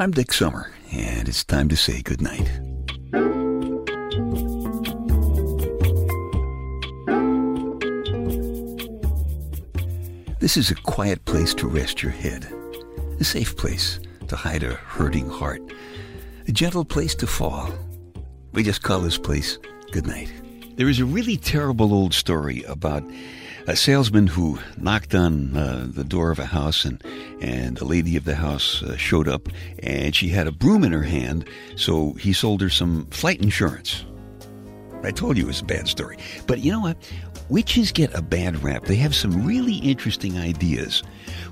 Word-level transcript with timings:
I'm 0.00 0.12
Dick 0.12 0.32
Summer, 0.32 0.72
and 0.92 1.28
it's 1.28 1.44
time 1.44 1.68
to 1.68 1.76
say 1.76 2.00
goodnight. 2.00 2.50
This 10.38 10.56
is 10.56 10.70
a 10.70 10.74
quiet 10.74 11.22
place 11.26 11.52
to 11.52 11.68
rest 11.68 12.02
your 12.02 12.12
head, 12.12 12.50
a 13.20 13.24
safe 13.24 13.58
place 13.58 14.00
to 14.28 14.36
hide 14.36 14.62
a 14.62 14.72
hurting 14.72 15.28
heart, 15.28 15.60
a 16.48 16.52
gentle 16.52 16.86
place 16.86 17.14
to 17.16 17.26
fall. 17.26 17.70
We 18.52 18.62
just 18.62 18.82
call 18.82 19.00
this 19.00 19.18
place 19.18 19.58
goodnight. 19.92 20.32
There 20.76 20.88
is 20.88 21.00
a 21.00 21.04
really 21.04 21.36
terrible 21.36 21.92
old 21.92 22.14
story 22.14 22.62
about 22.62 23.04
a 23.66 23.76
salesman 23.76 24.26
who 24.26 24.58
knocked 24.76 25.14
on 25.14 25.56
uh, 25.56 25.86
the 25.88 26.04
door 26.04 26.30
of 26.30 26.38
a 26.38 26.46
house 26.46 26.84
and 26.84 27.02
and 27.40 27.76
the 27.76 27.84
lady 27.84 28.16
of 28.16 28.24
the 28.24 28.34
house 28.34 28.82
uh, 28.82 28.96
showed 28.96 29.28
up 29.28 29.48
and 29.82 30.14
she 30.14 30.28
had 30.28 30.46
a 30.46 30.52
broom 30.52 30.84
in 30.84 30.92
her 30.92 31.02
hand 31.02 31.44
so 31.76 32.12
he 32.14 32.32
sold 32.32 32.60
her 32.60 32.70
some 32.70 33.06
flight 33.06 33.40
insurance. 33.40 34.04
I 35.02 35.10
told 35.10 35.36
you 35.36 35.44
it 35.44 35.46
was 35.46 35.62
a 35.62 35.64
bad 35.64 35.88
story. 35.88 36.18
But 36.46 36.60
you 36.60 36.70
know 36.70 36.80
what? 36.80 36.96
Witches 37.48 37.90
get 37.90 38.14
a 38.14 38.22
bad 38.22 38.62
rap. 38.62 38.84
They 38.84 38.96
have 38.96 39.14
some 39.14 39.46
really 39.46 39.76
interesting 39.76 40.38
ideas. 40.38 41.02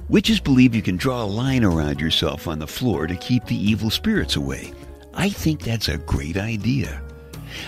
Witches 0.09 0.38
believe 0.38 0.75
you 0.75 0.83
can 0.83 0.97
draw 0.97 1.25
a 1.25 1.27
line 1.27 1.64
around 1.64 2.00
yourself 2.00 2.47
on 2.47 2.59
the 2.59 2.66
floor 2.66 3.06
to 3.06 3.16
keep 3.16 3.47
the 3.47 3.56
evil 3.56 3.91
spirits 3.91 4.36
away. 4.36 4.72
I 5.14 5.30
think 5.30 5.62
that's 5.62 5.88
a 5.88 5.98
great 5.98 6.36
idea. 6.36 7.02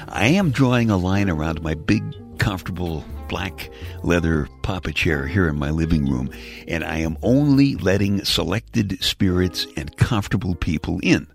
I 0.08 0.28
am 0.28 0.50
drawing 0.50 0.90
a 0.90 0.96
line 0.96 1.30
around 1.30 1.62
my 1.62 1.74
big 1.74 2.04
comfortable 2.40 3.04
black 3.28 3.70
leather 4.02 4.48
papa 4.62 4.92
chair 4.92 5.26
here 5.28 5.46
in 5.46 5.56
my 5.56 5.70
living 5.70 6.06
room, 6.06 6.30
and 6.66 6.82
I 6.82 6.98
am 6.98 7.16
only 7.22 7.76
letting 7.76 8.24
selected 8.24 9.04
spirits 9.04 9.66
and 9.76 9.96
comfortable 9.96 10.56
people 10.56 10.98
in. 11.02 11.28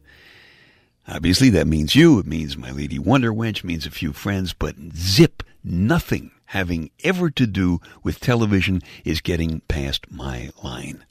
Obviously, 1.08 1.50
that 1.52 1.68
means 1.68 1.96
you, 1.96 2.20
it 2.20 2.26
means 2.26 2.58
my 2.58 2.72
Lady 2.72 3.00
Wonder 3.00 3.32
Wench, 3.32 3.64
means 3.64 3.86
a 3.86 3.92
few 3.92 4.12
friends, 4.12 4.52
but 4.52 4.76
zip, 4.96 5.44
nothing 5.64 6.32
having 6.46 6.90
ever 7.04 7.30
to 7.30 7.46
do 7.46 7.80
with 8.04 8.20
television 8.20 8.82
is 9.04 9.22
getting 9.22 9.62
past 9.68 10.12
my 10.12 10.50
line. 10.64 11.06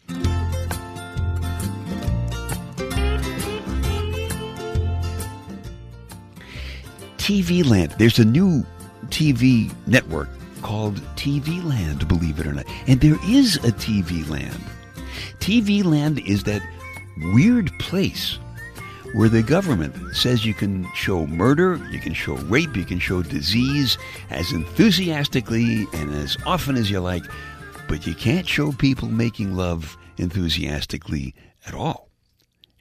TV 7.19 7.65
Land. 7.65 7.95
There's 7.97 8.19
a 8.19 8.25
new 8.25 8.67
TV 9.15 9.73
network 9.87 10.29
called 10.63 10.97
TV 11.15 11.65
Land, 11.65 12.09
believe 12.09 12.41
it 12.41 12.49
or 12.49 12.53
not. 12.53 12.67
And 12.89 13.01
there 13.01 13.19
is 13.27 13.55
a 13.59 13.71
TV 13.71 14.29
Land. 14.29 14.59
TV 15.39 15.85
Land 15.85 16.19
is 16.27 16.43
that 16.43 16.61
weird 17.33 17.71
place 17.79 18.41
where 19.13 19.29
the 19.29 19.45
government 19.45 19.95
says 20.17 20.45
you 20.45 20.53
can 20.53 20.91
show 20.95 21.29
murder, 21.29 21.81
you 21.93 22.01
can 22.01 22.13
show 22.13 22.35
rape, 22.35 22.75
you 22.77 22.85
can 22.85 22.99
show 22.99 23.23
disease 23.23 23.99
as 24.31 24.51
enthusiastically 24.51 25.87
and 25.93 26.13
as 26.13 26.37
often 26.45 26.75
as 26.75 26.91
you 26.91 26.99
like, 26.99 27.23
but 27.87 28.09
you 28.09 28.17
can't 28.17 28.49
show 28.49 28.73
people 28.73 29.07
making 29.07 29.55
love 29.55 29.97
enthusiastically 30.17 31.37
at 31.69 31.75
all. 31.75 32.09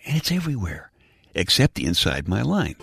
And 0.07 0.17
it's 0.17 0.31
everywhere, 0.31 0.91
except 1.35 1.77
inside 1.77 2.27
my 2.27 2.41
line. 2.41 2.75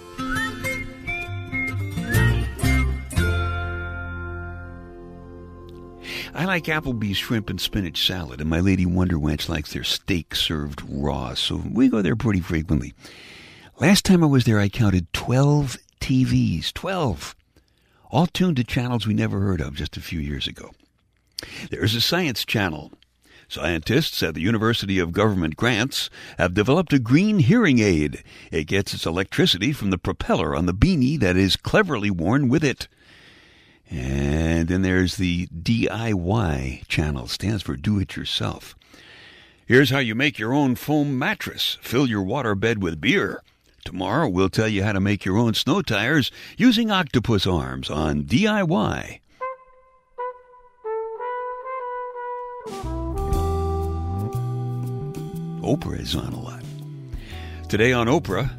I 6.40 6.46
like 6.46 6.64
Applebee's 6.64 7.18
shrimp 7.18 7.50
and 7.50 7.60
spinach 7.60 8.06
salad, 8.06 8.40
and 8.40 8.48
my 8.48 8.60
Lady 8.60 8.86
Wonder 8.86 9.16
Wench 9.16 9.46
likes 9.46 9.74
their 9.74 9.84
steak 9.84 10.34
served 10.34 10.80
raw, 10.88 11.34
so 11.34 11.62
we 11.70 11.88
go 11.88 12.00
there 12.00 12.16
pretty 12.16 12.40
frequently. 12.40 12.94
Last 13.78 14.06
time 14.06 14.24
I 14.24 14.26
was 14.26 14.46
there, 14.46 14.58
I 14.58 14.70
counted 14.70 15.12
12 15.12 15.76
TVs. 16.00 16.72
12! 16.72 17.36
All 18.10 18.26
tuned 18.26 18.56
to 18.56 18.64
channels 18.64 19.06
we 19.06 19.12
never 19.12 19.40
heard 19.40 19.60
of 19.60 19.74
just 19.74 19.98
a 19.98 20.00
few 20.00 20.18
years 20.18 20.48
ago. 20.48 20.70
There's 21.70 21.94
a 21.94 22.00
science 22.00 22.46
channel. 22.46 22.90
Scientists 23.46 24.22
at 24.22 24.32
the 24.32 24.40
University 24.40 24.98
of 24.98 25.12
Government 25.12 25.56
Grants 25.56 26.08
have 26.38 26.54
developed 26.54 26.94
a 26.94 26.98
green 26.98 27.40
hearing 27.40 27.80
aid. 27.80 28.24
It 28.50 28.64
gets 28.64 28.94
its 28.94 29.04
electricity 29.04 29.74
from 29.74 29.90
the 29.90 29.98
propeller 29.98 30.56
on 30.56 30.64
the 30.64 30.72
beanie 30.72 31.20
that 31.20 31.36
is 31.36 31.56
cleverly 31.56 32.10
worn 32.10 32.48
with 32.48 32.64
it. 32.64 32.88
And 33.90 34.68
then 34.68 34.82
there's 34.82 35.16
the 35.16 35.48
DIY 35.48 36.86
channel, 36.86 37.26
stands 37.26 37.62
for 37.62 37.76
do 37.76 37.98
it 37.98 38.16
yourself. 38.16 38.76
Here's 39.66 39.90
how 39.90 39.98
you 39.98 40.14
make 40.14 40.38
your 40.38 40.52
own 40.52 40.76
foam 40.76 41.18
mattress. 41.18 41.76
Fill 41.80 42.06
your 42.08 42.24
waterbed 42.24 42.78
with 42.78 43.00
beer. 43.00 43.42
Tomorrow 43.84 44.28
we'll 44.28 44.48
tell 44.48 44.68
you 44.68 44.84
how 44.84 44.92
to 44.92 45.00
make 45.00 45.24
your 45.24 45.38
own 45.38 45.54
snow 45.54 45.82
tires 45.82 46.30
using 46.56 46.90
octopus 46.90 47.46
arms 47.46 47.90
on 47.90 48.24
DIY. 48.24 49.20
Oprah 55.62 56.00
is 56.00 56.16
on 56.16 56.32
a 56.32 56.40
lot. 56.40 56.62
Today 57.68 57.92
on 57.92 58.06
Oprah, 58.06 58.50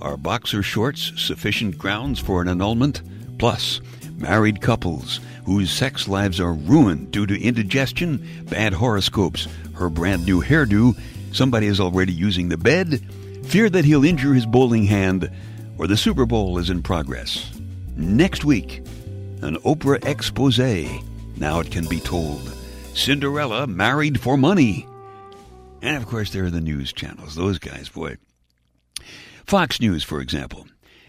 are 0.00 0.16
boxer 0.16 0.62
shorts 0.62 1.12
sufficient 1.16 1.78
grounds 1.78 2.18
for 2.18 2.42
an 2.42 2.48
annulment? 2.48 3.02
Plus, 3.38 3.80
married 4.16 4.60
couples 4.60 5.20
whose 5.44 5.70
sex 5.70 6.08
lives 6.08 6.40
are 6.40 6.52
ruined 6.52 7.10
due 7.12 7.26
to 7.26 7.40
indigestion, 7.40 8.44
bad 8.50 8.72
horoscopes, 8.72 9.46
her 9.74 9.88
brand 9.88 10.26
new 10.26 10.42
hairdo, 10.42 10.98
somebody 11.32 11.66
is 11.66 11.80
already 11.80 12.12
using 12.12 12.48
the 12.48 12.56
bed, 12.56 13.00
fear 13.44 13.70
that 13.70 13.84
he'll 13.84 14.04
injure 14.04 14.34
his 14.34 14.46
bowling 14.46 14.84
hand, 14.84 15.30
or 15.78 15.86
the 15.86 15.96
Super 15.96 16.26
Bowl 16.26 16.58
is 16.58 16.70
in 16.70 16.82
progress. 16.82 17.50
Next 17.96 18.44
week, 18.44 18.78
an 19.42 19.56
Oprah 19.58 20.04
expose. 20.04 20.58
Now 21.36 21.60
it 21.60 21.70
can 21.70 21.86
be 21.86 22.00
told. 22.00 22.52
Cinderella 22.94 23.66
married 23.66 24.20
for 24.20 24.36
money. 24.36 24.86
And 25.82 25.96
of 25.96 26.06
course, 26.06 26.30
there 26.30 26.44
are 26.44 26.50
the 26.50 26.60
news 26.60 26.92
channels. 26.92 27.34
Those 27.34 27.58
guys, 27.58 27.88
boy. 27.88 28.16
Fox 29.44 29.80
News, 29.80 30.02
for 30.02 30.20
example. 30.20 30.66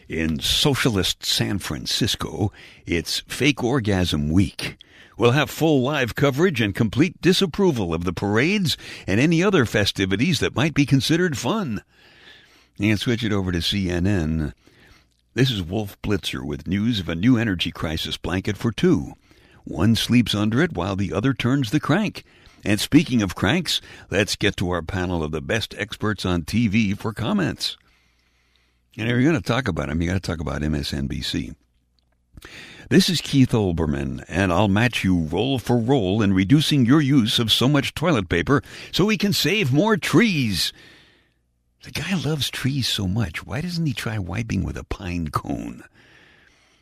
In 0.10 0.40
socialist 0.40 1.26
San 1.26 1.60
Francisco, 1.60 2.54
it's 2.86 3.24
Fake 3.28 3.62
Orgasm 3.62 4.30
Week. 4.30 4.78
We'll 5.18 5.32
have 5.32 5.50
full 5.50 5.82
live 5.82 6.16
coverage 6.16 6.62
and 6.62 6.74
complete 6.74 7.22
disapproval 7.22 7.94
of 7.94 8.06
the 8.06 8.14
parades 8.14 8.78
and 9.06 9.20
any 9.20 9.44
other 9.44 9.66
festivities 9.66 10.40
that 10.40 10.56
might 10.56 10.74
be 10.74 10.86
considered 10.86 11.38
fun. 11.38 11.82
And 12.80 12.98
switch 12.98 13.22
it 13.22 13.34
over 13.34 13.52
to 13.52 13.58
CNN. 13.58 14.54
This 15.34 15.52
is 15.52 15.62
Wolf 15.62 16.02
Blitzer 16.02 16.46
with 16.46 16.68
news 16.68 17.02
of 17.02 17.10
a 17.10 17.16
new 17.16 17.38
energy 17.38 17.72
crisis 17.72 18.16
blanket 18.16 18.56
for 18.56 18.72
two. 18.72 19.12
One 19.66 19.94
sleeps 19.94 20.34
under 20.34 20.62
it 20.62 20.72
while 20.72 20.96
the 20.96 21.12
other 21.12 21.34
turns 21.34 21.72
the 21.72 21.82
crank. 21.82 22.24
And 22.64 22.80
speaking 22.80 23.22
of 23.22 23.36
cranks, 23.36 23.82
let's 24.10 24.38
get 24.38 24.56
to 24.56 24.70
our 24.70 24.82
panel 24.82 25.22
of 25.22 25.32
the 25.32 25.42
best 25.42 25.76
experts 25.78 26.26
on 26.26 26.44
TV 26.44 26.98
for 26.98 27.12
comments. 27.12 27.76
And 28.98 29.08
if 29.08 29.14
you're 29.14 29.22
going 29.22 29.36
to 29.36 29.42
talk 29.42 29.68
about 29.68 29.90
him, 29.90 30.02
you 30.02 30.08
got 30.08 30.16
to 30.16 30.20
talk 30.20 30.40
about 30.40 30.64
MSNBC. 30.64 31.56
This 32.90 33.10
is 33.10 33.22
Keith 33.22 33.52
Olbermann, 33.52 34.24
and 34.28 34.52
I'll 34.52 34.68
match 34.68 35.04
you 35.04 35.20
roll 35.20 35.60
for 35.60 35.78
roll 35.78 36.24
in 36.24 36.34
reducing 36.34 36.86
your 36.86 37.02
use 37.02 37.38
of 37.38 37.52
so 37.52 37.68
much 37.68 37.94
toilet 37.94 38.28
paper 38.28 38.64
so 38.92 39.06
we 39.06 39.18
can 39.18 39.34
save 39.34 39.72
more 39.72 39.98
trees. 39.98 40.74
The 41.84 41.92
guy 41.92 42.16
loves 42.16 42.50
trees 42.50 42.88
so 42.88 43.08
much. 43.08 43.46
Why 43.46 43.62
doesn't 43.62 43.86
he 43.86 43.94
try 43.94 44.18
wiping 44.18 44.64
with 44.64 44.78
a 44.78 44.84
pine 44.84 45.28
cone? 45.28 45.84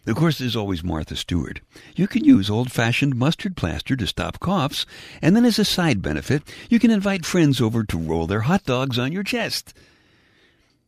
Of 0.07 0.15
course, 0.15 0.37
there's 0.37 0.55
always 0.55 0.83
Martha 0.83 1.17
Stewart. 1.17 1.59
You 1.95 2.07
can 2.07 2.23
use 2.23 2.49
old 2.49 2.71
fashioned 2.71 3.15
mustard 3.15 3.57
plaster 3.57 3.97
to 3.97 4.07
stop 4.07 4.39
coughs, 4.39 4.85
and 5.21 5.35
then 5.35 5.43
as 5.43 5.59
a 5.59 5.65
side 5.65 6.01
benefit, 6.01 6.43
you 6.69 6.79
can 6.79 6.91
invite 6.91 7.25
friends 7.25 7.59
over 7.59 7.83
to 7.83 7.97
roll 7.97 8.25
their 8.25 8.41
hot 8.41 8.63
dogs 8.63 8.97
on 8.97 9.11
your 9.11 9.23
chest. 9.23 9.73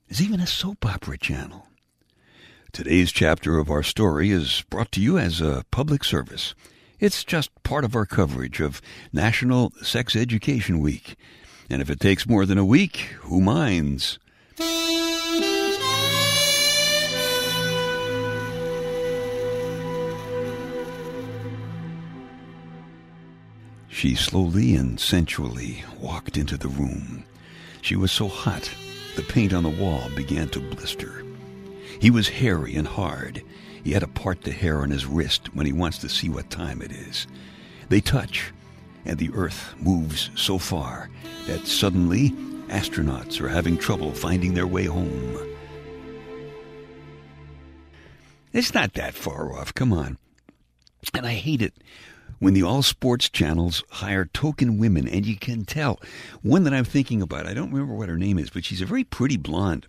There's 0.07 0.21
even 0.21 0.39
a 0.39 0.47
soap 0.47 0.85
opera 0.85 1.17
channel. 1.17 1.67
Today's 2.71 3.11
chapter 3.11 3.57
of 3.57 3.69
our 3.69 3.83
story 3.83 4.31
is 4.31 4.63
brought 4.69 4.91
to 4.93 5.01
you 5.01 5.17
as 5.17 5.41
a 5.41 5.65
public 5.69 6.05
service. 6.05 6.55
It's 6.99 7.25
just 7.25 7.51
part 7.63 7.83
of 7.83 7.93
our 7.93 8.05
coverage 8.05 8.61
of 8.61 8.81
National 9.11 9.73
Sex 9.81 10.15
Education 10.15 10.79
Week. 10.79 11.17
And 11.69 11.81
if 11.81 11.89
it 11.89 11.99
takes 11.99 12.25
more 12.25 12.45
than 12.45 12.57
a 12.57 12.63
week, 12.63 13.15
who 13.19 13.41
minds? 13.41 14.17
She 23.89 24.15
slowly 24.15 24.73
and 24.75 24.99
sensually 24.99 25.83
walked 25.99 26.37
into 26.37 26.55
the 26.55 26.69
room. 26.69 27.25
She 27.81 27.97
was 27.97 28.11
so 28.11 28.29
hot 28.29 28.69
the 29.17 29.23
paint 29.23 29.51
on 29.51 29.63
the 29.63 29.69
wall 29.69 30.09
began 30.15 30.47
to 30.49 30.59
blister. 30.59 31.25
He 31.99 32.11
was 32.11 32.29
hairy 32.29 32.75
and 32.75 32.87
hard. 32.87 33.43
He 33.83 33.91
had 33.91 34.03
a 34.03 34.07
part 34.07 34.43
the 34.43 34.51
hair 34.51 34.81
on 34.81 34.91
his 34.91 35.07
wrist 35.07 35.53
when 35.55 35.65
he 35.65 35.73
wants 35.73 35.97
to 35.99 36.09
see 36.09 36.29
what 36.29 36.51
time 36.51 36.83
it 36.83 36.91
is. 36.91 37.25
They 37.89 37.99
touch, 37.99 38.53
and 39.05 39.17
the 39.17 39.31
earth 39.33 39.73
moves 39.79 40.29
so 40.35 40.59
far 40.59 41.09
that 41.47 41.65
suddenly 41.65 42.29
astronauts 42.67 43.41
are 43.41 43.49
having 43.49 43.77
trouble 43.77 44.13
finding 44.13 44.53
their 44.53 44.67
way 44.67 44.85
home. 44.85 45.55
It's 48.53 48.73
not 48.73 48.93
that 48.93 49.15
far 49.15 49.57
off, 49.57 49.73
come 49.73 49.93
on. 49.93 50.19
And 51.15 51.25
I 51.25 51.33
hate 51.33 51.63
it 51.63 51.73
when 52.39 52.53
the 52.53 52.63
all 52.63 52.83
sports 52.83 53.29
channels 53.29 53.83
hire 53.89 54.25
token 54.25 54.77
women, 54.77 55.07
and 55.07 55.25
you 55.25 55.37
can 55.37 55.65
tell. 55.65 55.99
One 56.41 56.63
that 56.63 56.73
I'm 56.73 56.85
thinking 56.85 57.21
about, 57.21 57.47
I 57.47 57.53
don't 57.53 57.71
remember 57.71 57.95
what 57.95 58.09
her 58.09 58.17
name 58.17 58.37
is, 58.37 58.49
but 58.49 58.65
she's 58.65 58.81
a 58.81 58.85
very 58.85 59.03
pretty 59.03 59.37
blonde. 59.37 59.87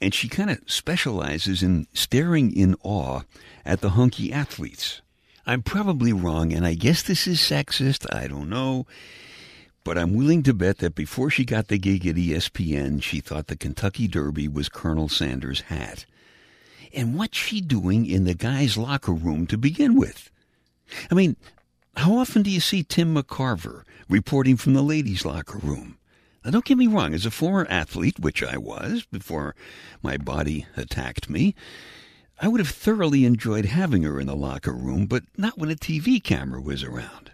And 0.00 0.12
she 0.12 0.28
kind 0.28 0.50
of 0.50 0.58
specializes 0.66 1.62
in 1.62 1.86
staring 1.92 2.54
in 2.56 2.74
awe 2.82 3.22
at 3.64 3.80
the 3.80 3.90
hunky 3.90 4.32
athletes. 4.32 5.00
I'm 5.46 5.62
probably 5.62 6.12
wrong, 6.12 6.52
and 6.52 6.66
I 6.66 6.74
guess 6.74 7.02
this 7.02 7.26
is 7.26 7.38
sexist, 7.40 8.12
I 8.12 8.26
don't 8.26 8.48
know. 8.48 8.86
But 9.84 9.98
I'm 9.98 10.14
willing 10.14 10.42
to 10.44 10.54
bet 10.54 10.78
that 10.78 10.94
before 10.94 11.30
she 11.30 11.44
got 11.44 11.68
the 11.68 11.78
gig 11.78 12.06
at 12.06 12.14
ESPN, 12.14 13.02
she 13.02 13.20
thought 13.20 13.48
the 13.48 13.56
Kentucky 13.56 14.06
Derby 14.06 14.46
was 14.46 14.68
Colonel 14.68 15.08
Sanders' 15.08 15.62
hat. 15.62 16.06
And 16.94 17.16
what's 17.16 17.38
she 17.38 17.60
doing 17.60 18.06
in 18.06 18.24
the 18.24 18.34
guys' 18.34 18.76
locker 18.76 19.12
room 19.12 19.46
to 19.48 19.58
begin 19.58 19.96
with? 19.96 20.30
I 21.10 21.14
mean, 21.14 21.36
how 21.96 22.16
often 22.16 22.42
do 22.42 22.50
you 22.50 22.60
see 22.60 22.82
Tim 22.82 23.14
McCarver 23.14 23.82
reporting 24.08 24.56
from 24.56 24.74
the 24.74 24.82
ladies' 24.82 25.24
locker 25.24 25.58
room? 25.58 25.98
Now, 26.44 26.50
don't 26.50 26.64
get 26.64 26.78
me 26.78 26.86
wrong, 26.86 27.14
as 27.14 27.26
a 27.26 27.30
former 27.30 27.66
athlete, 27.68 28.18
which 28.18 28.42
I 28.42 28.56
was 28.56 29.04
before 29.04 29.54
my 30.02 30.16
body 30.16 30.66
attacked 30.76 31.30
me, 31.30 31.54
I 32.40 32.48
would 32.48 32.60
have 32.60 32.68
thoroughly 32.68 33.24
enjoyed 33.24 33.66
having 33.66 34.02
her 34.02 34.18
in 34.18 34.26
the 34.26 34.34
locker 34.34 34.72
room, 34.72 35.06
but 35.06 35.22
not 35.36 35.58
when 35.58 35.70
a 35.70 35.76
TV 35.76 36.22
camera 36.22 36.60
was 36.60 36.82
around. 36.82 37.31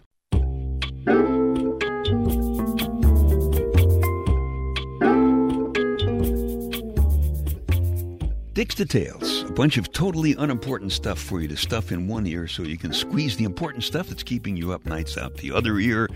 Dick's 8.59 8.75
Details, 8.75 9.45
a 9.45 9.53
bunch 9.53 9.77
of 9.77 9.93
totally 9.93 10.35
unimportant 10.37 10.91
stuff 10.91 11.21
for 11.21 11.41
you 11.41 11.47
to 11.47 11.57
stuff 11.57 11.93
in 11.93 12.09
one 12.09 12.27
ear 12.27 12.49
so 12.49 12.65
you 12.65 12.77
can 12.77 12.93
squeeze 12.93 13.37
the 13.37 13.45
important 13.45 13.85
stuff 13.85 14.09
that's 14.09 14.25
keeping 14.25 14.57
you 14.57 14.73
up 14.73 14.85
nights 14.85 15.17
out 15.17 15.37
the 15.37 15.53
other 15.53 15.79
ear, 15.79 16.09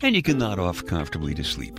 and 0.00 0.16
you 0.16 0.22
can 0.22 0.38
nod 0.38 0.58
off 0.58 0.86
comfortably 0.86 1.34
to 1.34 1.44
sleep. 1.44 1.78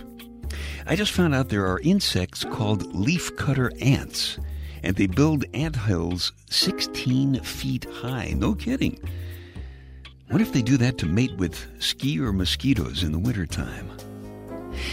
I 0.86 0.94
just 0.94 1.10
found 1.10 1.34
out 1.34 1.48
there 1.48 1.66
are 1.66 1.80
insects 1.80 2.44
called 2.44 2.94
leafcutter 2.94 3.72
ants, 3.84 4.38
and 4.84 4.94
they 4.94 5.08
build 5.08 5.44
ant 5.54 5.74
hills 5.74 6.32
16 6.50 7.40
feet 7.40 7.84
high. 7.90 8.32
No 8.36 8.54
kidding. 8.54 9.00
What 10.28 10.40
if 10.40 10.52
they 10.52 10.62
do 10.62 10.76
that 10.76 10.98
to 10.98 11.06
mate 11.06 11.36
with 11.36 11.66
ski 11.82 12.20
or 12.20 12.32
mosquitoes 12.32 13.02
in 13.02 13.10
the 13.10 13.18
wintertime? 13.18 13.90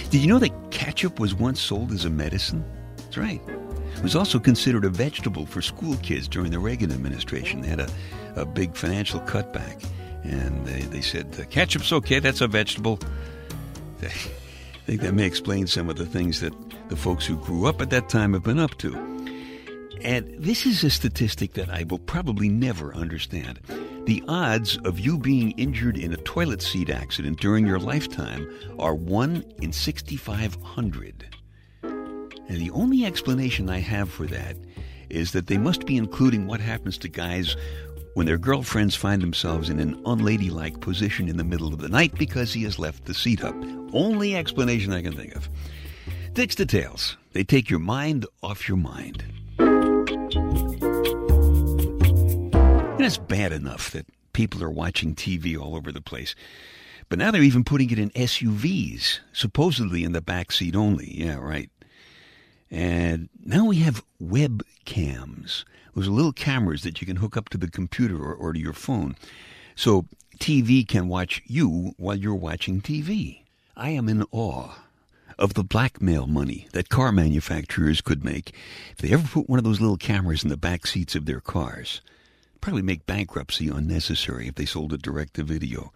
Did 0.09 0.21
you 0.21 0.27
know 0.27 0.39
that 0.39 0.71
ketchup 0.71 1.19
was 1.19 1.35
once 1.35 1.61
sold 1.61 1.91
as 1.91 2.05
a 2.05 2.09
medicine? 2.09 2.65
That's 2.97 3.17
right. 3.17 3.58
It 3.99 4.03
was 4.03 4.15
also 4.15 4.39
considered 4.39 4.85
a 4.85 4.89
vegetable 4.89 5.45
for 5.45 5.61
school 5.61 5.97
kids 5.97 6.29
during 6.29 6.51
the 6.51 6.59
Reagan 6.59 6.89
administration. 6.89 7.59
They 7.59 7.67
had 7.67 7.81
a, 7.81 7.89
a 8.37 8.45
big 8.45 8.73
financial 8.73 9.19
cutback. 9.19 9.85
And 10.23 10.65
they, 10.65 10.83
they 10.83 11.01
said, 11.01 11.33
ketchup's 11.49 11.91
okay, 11.91 12.19
that's 12.19 12.39
a 12.39 12.47
vegetable. 12.47 12.97
I 14.01 14.07
think 14.85 15.01
that 15.01 15.13
may 15.13 15.25
explain 15.25 15.67
some 15.67 15.89
of 15.89 15.97
the 15.97 16.05
things 16.05 16.39
that 16.39 16.53
the 16.87 16.95
folks 16.95 17.25
who 17.25 17.35
grew 17.35 17.65
up 17.65 17.81
at 17.81 17.89
that 17.89 18.07
time 18.07 18.31
have 18.31 18.43
been 18.43 18.57
up 18.57 18.77
to. 18.77 18.95
And 20.01 20.33
this 20.37 20.65
is 20.65 20.81
a 20.85 20.89
statistic 20.89 21.55
that 21.55 21.69
I 21.69 21.83
will 21.83 21.99
probably 21.99 22.47
never 22.47 22.95
understand. 22.95 23.59
The 24.05 24.23
odds 24.29 24.77
of 24.85 24.97
you 24.97 25.17
being 25.17 25.51
injured 25.51 25.97
in 25.97 26.13
a 26.13 26.17
toilet 26.17 26.61
seat 26.61 26.89
accident 26.89 27.41
during 27.41 27.67
your 27.67 27.79
lifetime 27.79 28.49
are 28.79 28.95
1 28.95 29.43
in 29.61 29.73
6,500. 29.73 31.35
And 32.49 32.57
the 32.57 32.71
only 32.71 33.05
explanation 33.05 33.69
I 33.69 33.79
have 33.79 34.09
for 34.09 34.25
that 34.25 34.57
is 35.09 35.31
that 35.31 35.47
they 35.47 35.57
must 35.57 35.85
be 35.85 35.97
including 35.97 36.47
what 36.47 36.59
happens 36.59 36.97
to 36.97 37.07
guys 37.07 37.55
when 38.15 38.25
their 38.25 38.39
girlfriends 38.39 38.95
find 38.95 39.21
themselves 39.21 39.69
in 39.69 39.79
an 39.79 40.01
unladylike 40.05 40.81
position 40.81 41.29
in 41.29 41.37
the 41.37 41.43
middle 41.43 41.73
of 41.73 41.79
the 41.79 41.89
night 41.89 42.15
because 42.15 42.51
he 42.51 42.63
has 42.63 42.79
left 42.79 43.05
the 43.05 43.13
seat 43.13 43.43
up. 43.43 43.55
Only 43.93 44.35
explanation 44.35 44.91
I 44.91 45.03
can 45.03 45.15
think 45.15 45.35
of. 45.35 45.47
Dick's 46.33 46.55
Details. 46.55 47.17
They 47.33 47.43
take 47.43 47.69
your 47.69 47.79
mind 47.79 48.25
off 48.41 48.67
your 48.67 48.77
mind. 48.77 49.23
And 49.59 50.09
it's 53.05 53.17
bad 53.17 53.53
enough 53.53 53.91
that 53.91 54.07
people 54.33 54.63
are 54.63 54.71
watching 54.71 55.15
TV 55.15 55.57
all 55.57 55.75
over 55.75 55.91
the 55.91 56.01
place. 56.01 56.33
But 57.09 57.19
now 57.19 57.31
they're 57.31 57.43
even 57.43 57.63
putting 57.63 57.91
it 57.91 57.99
in 57.99 58.09
SUVs, 58.11 59.19
supposedly 59.33 60.03
in 60.03 60.13
the 60.13 60.21
back 60.21 60.51
seat 60.51 60.75
only. 60.75 61.19
Yeah, 61.19 61.35
right. 61.35 61.69
And 62.71 63.29
now 63.43 63.65
we 63.65 63.77
have 63.77 64.03
webcams. 64.21 65.63
Those 65.95 66.07
are 66.07 66.11
little 66.11 66.33
cameras 66.33 66.83
that 66.83 67.01
you 67.01 67.07
can 67.07 67.17
hook 67.17 67.35
up 67.35 67.49
to 67.49 67.57
the 67.57 67.69
computer 67.69 68.17
or, 68.17 68.33
or 68.33 68.53
to 68.53 68.59
your 68.59 68.73
phone. 68.73 69.15
So 69.75 70.05
TV 70.39 70.87
can 70.87 71.07
watch 71.07 71.41
you 71.45 71.93
while 71.97 72.15
you're 72.15 72.35
watching 72.35 72.81
TV. 72.81 73.41
I 73.75 73.89
am 73.91 74.07
in 74.07 74.25
awe 74.31 74.75
of 75.37 75.53
the 75.53 75.63
blackmail 75.63 76.27
money 76.27 76.67
that 76.73 76.89
car 76.89 77.11
manufacturers 77.11 78.01
could 78.01 78.25
make 78.25 78.53
if 78.91 78.97
they 78.97 79.11
ever 79.11 79.27
put 79.27 79.49
one 79.49 79.57
of 79.57 79.63
those 79.63 79.81
little 79.81 79.97
cameras 79.97 80.43
in 80.43 80.49
the 80.49 80.57
back 80.57 80.85
seats 80.85 81.15
of 81.15 81.25
their 81.25 81.39
cars. 81.39 82.01
Probably 82.61 82.81
make 82.81 83.05
bankruptcy 83.05 83.69
unnecessary 83.69 84.47
if 84.47 84.55
they 84.55 84.65
sold 84.65 84.93
it 84.93 85.01
direct 85.01 85.35
to 85.35 85.43
video. 85.43 85.93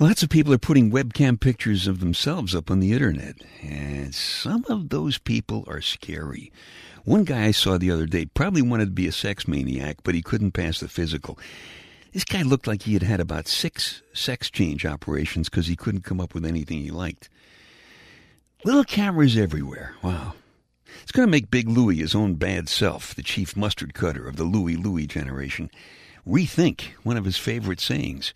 Lots 0.00 0.24
of 0.24 0.28
people 0.28 0.52
are 0.52 0.58
putting 0.58 0.90
webcam 0.90 1.38
pictures 1.38 1.86
of 1.86 2.00
themselves 2.00 2.52
up 2.52 2.68
on 2.68 2.80
the 2.80 2.92
internet, 2.92 3.36
and 3.62 4.12
some 4.12 4.64
of 4.68 4.88
those 4.88 5.18
people 5.18 5.62
are 5.68 5.80
scary. 5.80 6.50
One 7.04 7.22
guy 7.22 7.44
I 7.44 7.50
saw 7.52 7.78
the 7.78 7.92
other 7.92 8.06
day 8.06 8.26
probably 8.26 8.60
wanted 8.60 8.86
to 8.86 8.90
be 8.90 9.06
a 9.06 9.12
sex 9.12 9.46
maniac, 9.46 9.98
but 10.02 10.16
he 10.16 10.20
couldn't 10.20 10.50
pass 10.50 10.80
the 10.80 10.88
physical. 10.88 11.38
This 12.12 12.24
guy 12.24 12.42
looked 12.42 12.66
like 12.66 12.82
he 12.82 12.94
had 12.94 13.04
had 13.04 13.20
about 13.20 13.46
six 13.46 14.02
sex 14.12 14.50
change 14.50 14.84
operations 14.84 15.48
because 15.48 15.68
he 15.68 15.76
couldn't 15.76 16.02
come 16.02 16.20
up 16.20 16.34
with 16.34 16.44
anything 16.44 16.80
he 16.80 16.90
liked. 16.90 17.28
Little 18.64 18.84
cameras 18.84 19.36
everywhere. 19.36 19.94
Wow. 20.02 20.34
It's 21.02 21.12
going 21.12 21.28
to 21.28 21.30
make 21.30 21.52
Big 21.52 21.68
Louie, 21.68 21.98
his 21.98 22.16
own 22.16 22.34
bad 22.34 22.68
self, 22.68 23.14
the 23.14 23.22
chief 23.22 23.56
mustard 23.56 23.94
cutter 23.94 24.26
of 24.26 24.34
the 24.34 24.44
Louie 24.44 24.74
Louie 24.74 25.06
generation, 25.06 25.70
rethink 26.26 26.86
one 27.04 27.16
of 27.16 27.24
his 27.24 27.36
favorite 27.36 27.80
sayings. 27.80 28.34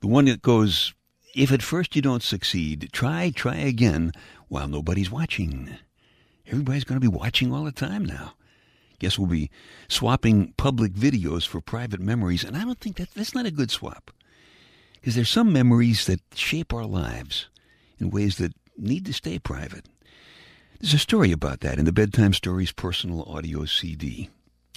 The 0.00 0.06
one 0.06 0.26
that 0.26 0.42
goes, 0.42 0.94
if 1.34 1.50
at 1.52 1.62
first 1.62 1.96
you 1.96 2.02
don't 2.02 2.22
succeed, 2.22 2.90
try, 2.92 3.30
try 3.34 3.56
again 3.56 4.12
while 4.48 4.68
nobody's 4.68 5.10
watching. 5.10 5.76
Everybody's 6.46 6.84
going 6.84 7.00
to 7.00 7.10
be 7.10 7.16
watching 7.16 7.52
all 7.52 7.64
the 7.64 7.72
time 7.72 8.04
now. 8.04 8.34
Guess 8.98 9.18
we'll 9.18 9.28
be 9.28 9.50
swapping 9.88 10.54
public 10.56 10.92
videos 10.92 11.46
for 11.46 11.60
private 11.60 12.00
memories, 12.00 12.44
and 12.44 12.56
I 12.56 12.64
don't 12.64 12.80
think 12.80 12.96
that 12.96 13.12
that's 13.14 13.34
not 13.34 13.46
a 13.46 13.50
good 13.50 13.70
swap. 13.70 14.10
Because 14.94 15.14
there's 15.14 15.28
some 15.28 15.52
memories 15.52 16.06
that 16.06 16.20
shape 16.34 16.72
our 16.72 16.86
lives 16.86 17.48
in 17.98 18.10
ways 18.10 18.36
that 18.38 18.54
need 18.76 19.04
to 19.06 19.12
stay 19.12 19.38
private. 19.38 19.86
There's 20.80 20.94
a 20.94 20.98
story 20.98 21.32
about 21.32 21.60
that 21.60 21.78
in 21.78 21.84
the 21.84 21.92
Bedtime 21.92 22.32
Stories 22.32 22.72
personal 22.72 23.22
audio 23.24 23.64
CD. 23.64 24.30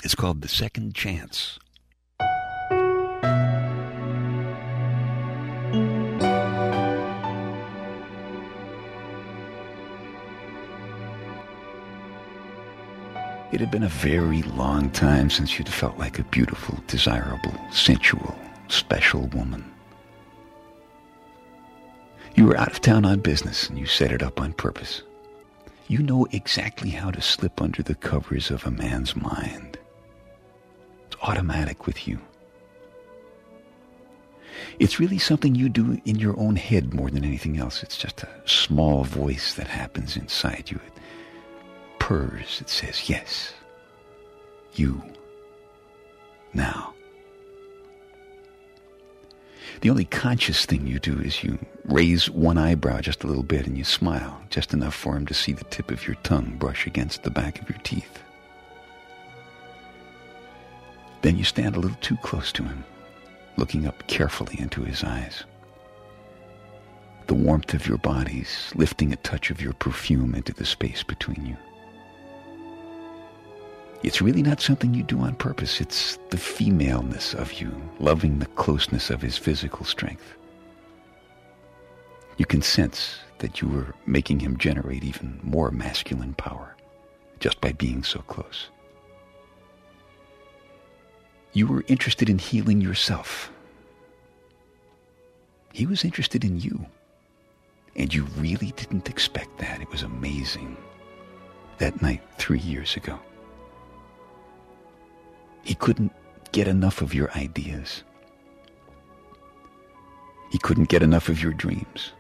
It's 0.04 0.16
called 0.16 0.42
The 0.42 0.48
Second 0.48 0.96
Chance. 0.96 1.60
It 13.52 13.60
had 13.60 13.72
been 13.72 13.84
a 13.84 13.90
very 13.90 14.44
long 14.44 14.92
time 14.92 15.30
since 15.30 15.58
you'd 15.58 15.68
felt 15.68 15.98
like 15.98 16.20
a 16.20 16.24
beautiful, 16.24 16.78
desirable, 16.86 17.54
sensual, 17.72 18.38
special 18.68 19.28
woman. 19.28 19.66
You 22.36 22.46
were 22.46 22.58
out 22.58 22.72
of 22.72 22.80
town 22.82 23.06
on 23.06 23.20
business 23.20 23.68
and 23.68 23.80
you 23.80 23.88
set 23.88 24.12
it 24.12 24.22
up 24.22 24.40
on 24.40 24.54
purpose. 24.54 25.02
You 25.88 26.00
know 26.00 26.28
exactly 26.32 26.92
how 26.92 27.10
to 27.10 27.22
slip 27.22 27.60
under 27.60 27.82
the 27.82 27.96
covers 27.96 28.52
of 28.52 28.66
a 28.66 28.72
man's 28.72 29.16
mind. 29.16 29.80
It's 31.08 31.18
automatic 31.24 31.88
with 31.88 32.08
you. 32.08 32.20
It's 34.78 35.00
really 35.00 35.18
something 35.18 35.56
you 35.56 35.70
do 35.70 36.00
in 36.06 36.20
your 36.20 36.40
own 36.40 36.56
head 36.56 36.94
more 36.94 37.10
than 37.10 37.26
anything 37.26 37.58
else. 37.58 37.82
It's 37.82 37.98
just 37.98 38.22
a 38.22 38.30
small 38.46 39.04
voice 39.04 39.56
that 39.56 39.68
happens 39.68 40.16
inside 40.16 40.70
you. 40.70 40.80
It 40.86 40.99
purrs. 42.10 42.58
It 42.60 42.70
says, 42.70 43.08
yes, 43.08 43.54
you, 44.74 45.04
now. 46.56 46.96
The 49.82 49.92
only 49.92 50.06
conscious 50.06 50.66
thing 50.66 50.88
you 50.88 50.98
do 50.98 51.20
is 51.20 51.44
you 51.44 51.60
raise 51.86 52.28
one 52.28 52.58
eyebrow 52.58 53.02
just 53.02 53.24
a 53.24 53.28
little 53.28 53.44
bit 53.44 53.68
and 53.68 53.78
you 53.78 53.84
smile, 53.84 54.42
just 54.50 54.74
enough 54.74 54.96
for 54.96 55.16
him 55.16 55.28
to 55.28 55.36
see 55.36 55.52
the 55.52 55.66
tip 55.66 55.92
of 55.92 56.08
your 56.08 56.16
tongue 56.24 56.56
brush 56.58 56.88
against 56.88 57.22
the 57.22 57.30
back 57.30 57.62
of 57.62 57.70
your 57.70 57.78
teeth. 57.84 58.24
Then 61.22 61.38
you 61.38 61.44
stand 61.44 61.76
a 61.76 61.80
little 61.80 61.98
too 62.02 62.18
close 62.24 62.52
to 62.54 62.64
him, 62.64 62.84
looking 63.56 63.86
up 63.86 64.08
carefully 64.08 64.56
into 64.60 64.82
his 64.82 65.04
eyes. 65.04 65.44
the 67.30 67.36
warmth 67.36 67.76
of 67.76 67.88
your 67.88 68.00
bodies 68.00 68.72
lifting 68.76 69.14
a 69.14 69.18
touch 69.18 69.52
of 69.52 69.62
your 69.62 69.74
perfume 69.74 70.34
into 70.34 70.52
the 70.52 70.66
space 70.66 71.04
between 71.04 71.46
you. 71.46 71.56
It's 74.02 74.22
really 74.22 74.42
not 74.42 74.62
something 74.62 74.94
you 74.94 75.04
do 75.04 75.20
on 75.20 75.36
purpose. 75.36 75.82
It's 75.82 76.18
the 76.30 76.38
femaleness 76.38 77.34
of 77.34 77.54
you, 77.54 77.70
loving 78.00 78.40
the 78.40 78.46
closeness 78.46 79.10
of 79.10 79.22
his 79.22 79.38
physical 79.38 79.86
strength. 79.86 80.36
You 82.38 82.46
can 82.46 82.62
sense 82.62 83.20
that 83.40 83.62
you 83.62 83.68
were 83.68 83.94
making 84.06 84.40
him 84.40 84.58
generate 84.58 85.04
even 85.04 85.40
more 85.44 85.72
masculine 85.72 86.34
power 86.34 86.78
just 87.40 87.60
by 87.60 87.74
being 87.74 88.04
so 88.04 88.20
close. 88.20 88.70
You 91.52 91.68
were 91.68 91.84
interested 91.88 92.30
in 92.30 92.38
healing 92.38 92.80
yourself. 92.80 93.52
He 95.74 95.86
was 95.86 96.06
interested 96.06 96.46
in 96.46 96.60
you. 96.60 96.86
And 97.96 98.14
you 98.14 98.26
really 98.38 98.72
didn't 98.78 99.10
expect 99.10 99.58
that. 99.58 99.82
It 99.82 99.90
was 99.92 100.04
amazing. 100.04 100.78
That 101.80 102.02
night, 102.02 102.22
three 102.38 102.60
years 102.60 102.96
ago. 102.96 103.20
He 105.64 105.76
couldn't 105.76 106.12
get 106.52 106.68
enough 106.68 107.02
of 107.02 107.14
your 107.14 107.32
ideas. 107.32 108.04
He 110.52 110.58
couldn't 110.58 110.90
get 110.90 111.04
enough 111.04 111.30
of 111.30 111.42
your 111.42 111.54
dreams. 111.54 112.14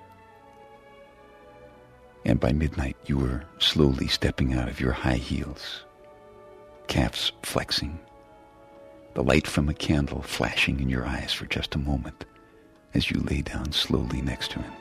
And 2.25 2.39
by 2.39 2.51
midnight, 2.51 2.95
you 3.05 3.17
were 3.17 3.43
slowly 3.59 4.07
stepping 4.07 4.53
out 4.53 4.69
of 4.69 4.79
your 4.79 4.91
high 4.91 5.15
heels, 5.15 5.83
calves 6.87 7.31
flexing, 7.41 7.99
the 9.15 9.23
light 9.23 9.47
from 9.47 9.67
a 9.67 9.73
candle 9.73 10.21
flashing 10.21 10.79
in 10.79 10.89
your 10.89 11.05
eyes 11.05 11.33
for 11.33 11.45
just 11.45 11.75
a 11.75 11.79
moment 11.79 12.25
as 12.93 13.09
you 13.09 13.19
lay 13.21 13.41
down 13.41 13.71
slowly 13.71 14.21
next 14.21 14.51
to 14.51 14.59
him. 14.59 14.73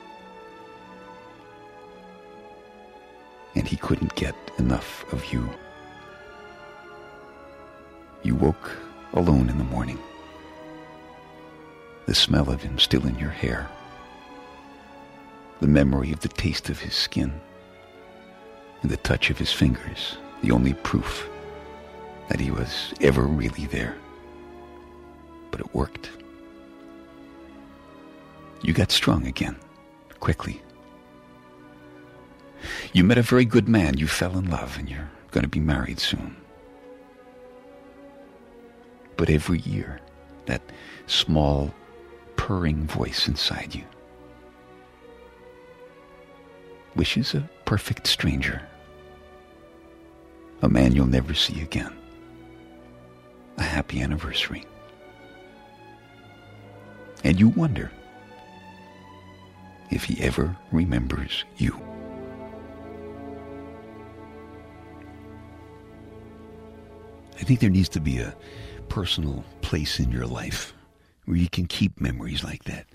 And 3.55 3.67
he 3.67 3.77
couldn't 3.77 4.15
get 4.15 4.35
enough 4.59 5.11
of 5.13 5.33
you. 5.33 5.49
You 8.23 8.35
woke 8.35 8.71
alone 9.13 9.49
in 9.49 9.59
the 9.59 9.65
morning, 9.65 9.99
the 12.07 12.15
smell 12.15 12.51
of 12.51 12.63
him 12.63 12.79
still 12.79 13.07
in 13.07 13.19
your 13.19 13.31
hair 13.31 13.69
the 15.61 15.67
memory 15.67 16.13
of 16.13 16.21
the 16.21 16.29
taste 16.29 16.69
of 16.69 16.79
his 16.79 16.95
skin 16.95 17.41
and 18.83 18.91
the 18.91 18.97
touch 18.99 19.31
of 19.31 19.39
his 19.39 19.53
fingers, 19.53 20.17
the 20.43 20.53
only 20.53 20.73
proof 20.73 21.29
that 22.29 22.39
he 22.39 22.51
was 22.51 22.95
ever 23.01 23.23
really 23.23 23.67
there. 23.67 23.97
But 25.51 25.61
it 25.61 25.75
worked. 25.75 26.11
You 28.63 28.73
got 28.73 28.93
strong 28.93 29.27
again, 29.27 29.57
quickly. 30.21 30.63
You 32.93 33.03
met 33.03 33.19
a 33.19 33.23
very 33.23 33.45
good 33.45 33.69
man, 33.69 33.99
you 33.99 34.07
fell 34.07 34.39
in 34.39 34.49
love, 34.51 34.79
and 34.79 34.89
you're 34.89 35.11
going 35.31 35.43
to 35.43 35.49
be 35.49 35.61
married 35.61 35.99
soon. 35.99 36.37
But 39.19 39.29
every 39.29 39.59
year, 39.59 40.01
that 40.47 40.63
small, 41.07 41.75
purring 42.37 42.87
voice 42.87 43.29
inside 43.29 43.75
you 43.75 43.85
wishes 46.95 47.35
a 47.35 47.51
perfect 47.65 48.07
stranger, 48.07 48.63
a 50.63 50.69
man 50.69 50.95
you'll 50.95 51.07
never 51.07 51.35
see 51.35 51.61
again, 51.61 51.93
a 53.59 53.63
happy 53.63 54.01
anniversary. 54.01 54.65
And 57.25 57.39
you 57.39 57.49
wonder 57.49 57.91
if 59.91 60.05
he 60.05 60.23
ever 60.23 60.57
remembers 60.71 61.45
you. 61.57 61.77
I 67.37 67.43
think 67.43 67.61
there 67.61 67.71
needs 67.71 67.89
to 67.91 68.01
be 68.01 68.19
a 68.19 68.35
personal 68.89 69.45
place 69.61 70.01
in 70.01 70.11
your 70.11 70.27
life 70.27 70.73
where 71.25 71.37
you 71.37 71.49
can 71.49 71.67
keep 71.67 72.01
memories 72.01 72.43
like 72.43 72.65
that 72.65 72.87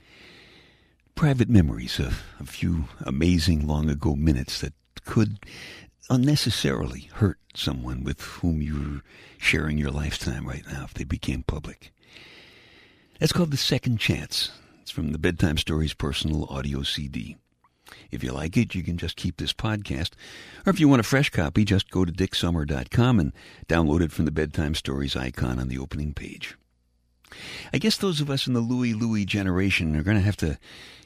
private 1.15 1.49
memories 1.49 1.99
of 1.99 2.23
a 2.39 2.45
few 2.45 2.85
amazing 3.01 3.67
long 3.67 3.89
ago 3.89 4.15
minutes 4.15 4.61
that 4.61 4.73
could 5.05 5.39
unnecessarily 6.09 7.09
hurt 7.13 7.39
someone 7.55 8.03
with 8.03 8.19
whom 8.21 8.61
you're 8.61 9.01
sharing 9.37 9.77
your 9.77 9.91
lifetime 9.91 10.47
right 10.47 10.63
now 10.71 10.83
if 10.83 10.93
they 10.93 11.03
became 11.03 11.43
public. 11.43 11.91
That's 13.19 13.31
called 13.31 13.51
the 13.51 13.57
second 13.57 13.99
chance. 13.99 14.51
It's 14.81 14.91
from 14.91 15.11
the 15.11 15.19
Bedtime 15.19 15.57
Stories 15.57 15.93
personal 15.93 16.45
audio 16.49 16.83
CD. 16.83 17.37
If 18.11 18.23
you 18.23 18.31
like 18.31 18.57
it, 18.57 18.75
you 18.75 18.83
can 18.83 18.97
just 18.97 19.15
keep 19.15 19.37
this 19.37 19.53
podcast. 19.53 20.11
Or 20.65 20.69
if 20.69 20.79
you 20.79 20.87
want 20.87 20.99
a 20.99 21.03
fresh 21.03 21.29
copy, 21.29 21.65
just 21.65 21.89
go 21.89 22.05
to 22.05 22.11
dicksummer.com 22.11 23.19
and 23.19 23.33
download 23.67 24.01
it 24.01 24.11
from 24.11 24.25
the 24.25 24.31
Bedtime 24.31 24.75
Stories 24.75 25.15
icon 25.15 25.59
on 25.59 25.67
the 25.67 25.79
opening 25.79 26.13
page. 26.13 26.55
I 27.73 27.77
guess 27.77 27.97
those 27.97 28.21
of 28.21 28.29
us 28.29 28.47
in 28.47 28.53
the 28.53 28.59
Louie 28.59 28.93
Louie 28.93 29.25
generation 29.25 29.95
are 29.95 30.03
going 30.03 30.17
to 30.17 30.23
have 30.23 30.37
to 30.37 30.59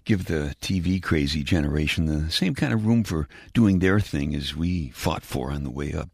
give 0.03 0.25
the 0.25 0.56
TV 0.62 1.01
crazy 1.01 1.44
generation 1.44 2.06
the 2.06 2.32
same 2.32 2.56
kind 2.56 2.74
of 2.74 2.86
room 2.86 3.03
for 3.03 3.27
doing 3.53 3.79
their 3.79 4.00
thing 4.00 4.34
as 4.36 4.56
we 4.56 4.89
fought 4.89 5.24
for 5.24 5.51
on 5.51 5.63
the 5.63 5.70
way 5.70 5.94
up. 5.94 6.10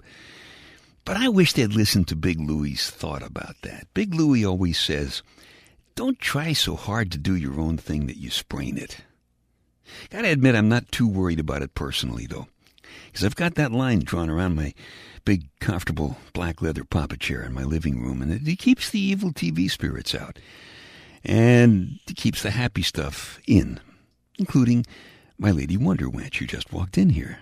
But 1.06 1.18
I 1.18 1.30
wish 1.30 1.54
they'd 1.54 1.74
listen 1.74 2.06
to 2.06 2.16
Big 2.16 2.40
Louie's 2.40 2.90
thought 2.90 3.24
about 3.24 3.56
that. 3.64 3.88
Big 3.94 4.14
Louie 4.16 4.46
always 4.46 4.80
says, 4.80 5.22
don't 5.96 6.18
try 6.18 6.54
so 6.54 6.76
hard 6.76 7.12
to 7.12 7.18
do 7.18 7.36
your 7.36 7.60
own 7.60 7.78
thing 7.78 8.08
that 8.08 8.18
you 8.18 8.30
sprain 8.30 8.78
it. 8.78 8.98
Gotta 10.10 10.30
admit, 10.30 10.56
I'm 10.56 10.70
not 10.70 10.92
too 10.92 11.08
worried 11.08 11.40
about 11.40 11.62
it 11.62 11.76
personally, 11.76 12.26
though, 12.26 12.48
because 13.08 13.24
I've 13.24 13.36
got 13.36 13.56
that 13.56 13.72
line 13.72 14.00
drawn 14.00 14.30
around 14.30 14.56
my 14.56 14.74
big, 15.26 15.48
comfortable 15.60 16.18
black 16.34 16.62
leather 16.62 16.84
papa 16.84 17.18
chair 17.18 17.44
in 17.44 17.54
my 17.54 17.64
living 17.64 18.02
room, 18.02 18.22
and 18.22 18.48
it 18.48 18.60
keeps 18.60 18.90
the 18.90 19.00
evil 19.00 19.32
TV 19.32 19.70
spirits 19.70 20.14
out 20.14 20.40
and 21.24 22.00
it 22.08 22.16
keeps 22.16 22.44
the 22.44 22.52
happy 22.52 22.82
stuff 22.82 23.40
in, 23.48 23.80
including 24.38 24.86
my 25.38 25.52
Lady 25.52 25.78
Wonder 25.78 26.08
Wench 26.08 26.38
who 26.38 26.46
just 26.46 26.74
walked 26.74 26.98
in 26.98 27.10
here, 27.10 27.40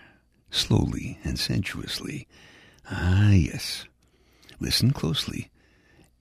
slowly 0.49 1.19
and 1.23 1.39
sensuously. 1.39 2.27
Ah, 2.89 3.31
yes. 3.31 3.85
Listen 4.59 4.91
closely. 4.91 5.49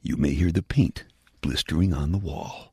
You 0.03 0.17
may 0.17 0.31
hear 0.31 0.51
the 0.51 0.63
paint 0.63 1.05
blistering 1.43 1.93
on 1.93 2.13
the 2.13 2.19
wall. 2.19 2.73